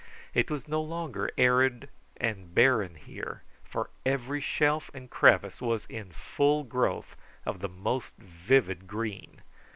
[0.33, 6.61] It was no longer arid and barren here, for every shelf and crevice was full
[6.61, 9.43] of growth of the most vivid green.